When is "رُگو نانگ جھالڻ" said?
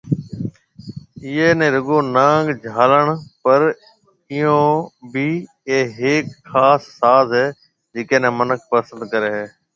1.75-3.05